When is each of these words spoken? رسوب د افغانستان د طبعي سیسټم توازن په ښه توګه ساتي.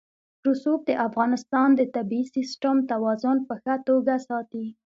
رسوب 0.47 0.79
د 0.89 0.91
افغانستان 1.07 1.69
د 1.75 1.81
طبعي 1.95 2.23
سیسټم 2.35 2.75
توازن 2.91 3.37
په 3.47 3.53
ښه 3.61 3.75
توګه 3.87 4.13
ساتي. 4.27 4.65